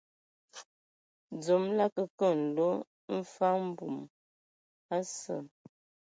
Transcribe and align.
Dzom 1.39 1.63
lə 1.77 1.83
akǝkǝ 1.87 2.27
nlo 2.41 2.69
mfag 3.17 3.55
mbum 3.69 3.95
a 4.95 4.97
sə. 5.17 5.35